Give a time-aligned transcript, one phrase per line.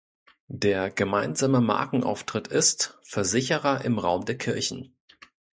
[0.47, 4.95] Der gemeinsame Markenauftritt ist „Versicherer im Raum der Kirchen“.